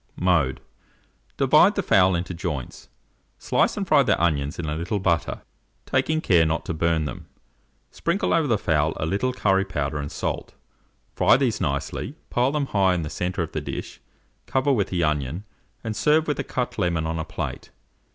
Mode. 0.19 0.61
Divide 1.37 1.75
the 1.75 1.83
fowl 1.83 2.15
into 2.15 2.33
joints; 2.33 2.89
slice 3.37 3.77
and 3.77 3.87
fry 3.87 4.01
the 4.01 4.19
onions 4.19 4.57
in 4.57 4.65
a 4.65 4.75
little 4.75 4.97
butter, 4.97 5.43
taking 5.85 6.21
care 6.21 6.43
not 6.43 6.65
to 6.65 6.73
burn 6.73 7.05
them; 7.05 7.27
sprinkle 7.91 8.33
over 8.33 8.47
the 8.47 8.57
fowl 8.57 8.93
a 8.95 9.05
little 9.05 9.31
curry 9.31 9.63
powder 9.63 9.99
and 9.99 10.11
salt; 10.11 10.55
fry 11.13 11.37
these 11.37 11.61
nicely, 11.61 12.15
pile 12.31 12.51
them 12.51 12.65
high 12.65 12.95
in 12.95 13.03
the 13.03 13.11
centre 13.11 13.43
of 13.43 13.51
the 13.51 13.61
dish, 13.61 14.01
cover 14.47 14.73
with 14.73 14.87
the 14.87 15.03
onion, 15.03 15.43
and 15.83 15.95
serve 15.95 16.27
with 16.27 16.39
a 16.39 16.43
cut 16.43 16.79
lemon 16.79 17.05
on 17.05 17.19
a 17.19 17.23
plate. 17.23 17.69